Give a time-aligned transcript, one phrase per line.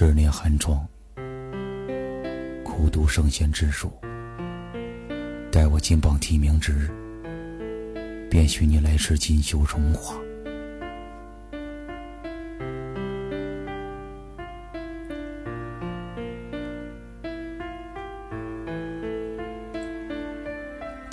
[0.00, 0.86] 十年寒窗，
[2.62, 3.92] 苦读圣贤之书。
[5.50, 6.88] 待我金榜题名之日，
[8.30, 10.14] 便许你来世锦绣荣华。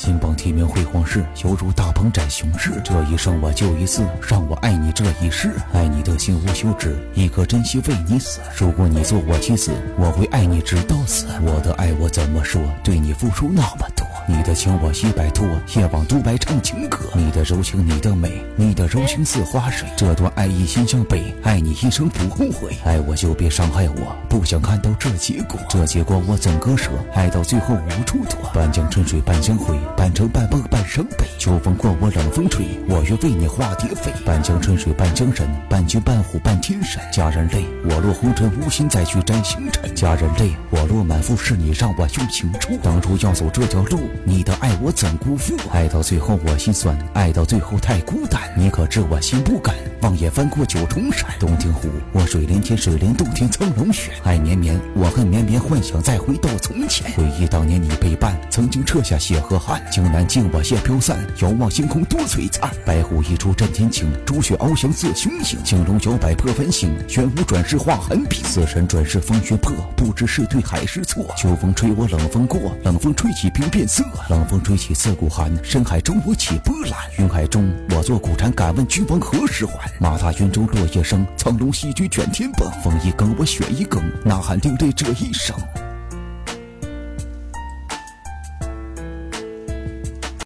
[0.05, 2.79] 金榜题名辉煌事，犹如大鹏展雄狮。
[2.83, 5.51] 这一生我就一次，让我爱你这一世。
[5.73, 8.39] 爱你的心无休止，一颗真心为你死。
[8.55, 11.25] 如果你做我妻子，我会爱你直到死。
[11.41, 12.61] 我的爱我怎么说？
[12.83, 14.04] 对你付出那么多。
[14.27, 16.97] 你的情我已摆脱，夜往独白唱情歌。
[17.13, 19.87] 你的柔情，你的美，你的柔情似花水。
[19.95, 22.75] 这段爱意心向北，爱你一生不后悔。
[22.83, 25.59] 爱我就别伤害我，不想看到这结果。
[25.69, 26.89] 这结果我怎割舍？
[27.13, 28.49] 爱到最后无处躲。
[28.51, 31.25] 半江春水半江回，半城半梦半生悲。
[31.37, 34.11] 秋风过我冷风吹，我愿为你化蝶飞。
[34.25, 36.99] 半江春水半江人，半君半虎半天神。
[37.11, 39.93] 佳人泪，我落红尘无心再去摘星辰。
[39.93, 42.75] 佳人泪，我落满腹是你让我用情触。
[42.81, 43.99] 当初要走这条路。
[44.23, 45.55] 你的爱我怎辜负？
[45.71, 48.41] 爱到最后我心酸，爱到最后太孤单。
[48.55, 49.75] 你可知我心不甘？
[50.05, 54.11] 望眼翻过九重山，洞庭湖，我水连天，水连洞庭苍龙雪。
[54.23, 57.11] 爱绵绵，我恨绵绵，幻想再回到从前。
[57.13, 59.83] 回忆当年你陪伴，曾经撤下血和汗。
[59.91, 62.69] 江南尽我谢飘散，遥望星空多璀璨。
[62.85, 65.63] 白虎一出震天晴，朱雀翱翔似雄鹰。
[65.63, 68.43] 青龙摇摆破繁星，玄武转世化寒冰。
[68.43, 71.25] 死神转世风雪破，不知是对还是错。
[71.35, 74.05] 秋风吹我冷风过，冷风吹起冰变色。
[74.29, 76.93] 冷风吹起刺骨寒，深海中我起波澜。
[77.17, 79.91] 云海中我坐古禅，敢问君王何时还？
[79.97, 82.69] 马踏云中落叶声，苍龙戏举卷天崩。
[82.83, 85.55] 风一更我雪一更，呐喊流泪这一生。